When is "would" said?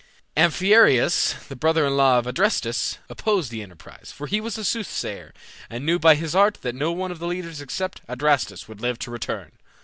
8.67-8.81